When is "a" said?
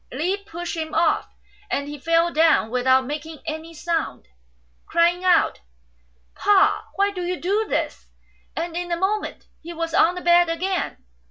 8.91-8.97